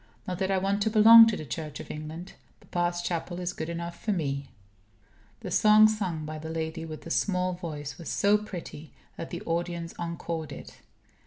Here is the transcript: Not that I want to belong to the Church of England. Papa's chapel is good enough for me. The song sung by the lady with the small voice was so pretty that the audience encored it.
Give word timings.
Not 0.27 0.39
that 0.39 0.49
I 0.49 0.57
want 0.57 0.81
to 0.81 0.89
belong 0.89 1.27
to 1.27 1.37
the 1.37 1.45
Church 1.45 1.79
of 1.79 1.91
England. 1.91 2.33
Papa's 2.71 3.03
chapel 3.03 3.39
is 3.39 3.53
good 3.53 3.69
enough 3.69 3.99
for 4.03 4.11
me. 4.11 4.49
The 5.41 5.51
song 5.51 5.87
sung 5.87 6.25
by 6.25 6.39
the 6.39 6.49
lady 6.49 6.85
with 6.85 7.03
the 7.03 7.11
small 7.11 7.53
voice 7.53 7.99
was 7.99 8.09
so 8.09 8.39
pretty 8.39 8.93
that 9.15 9.29
the 9.29 9.43
audience 9.43 9.93
encored 9.99 10.51
it. 10.51 10.79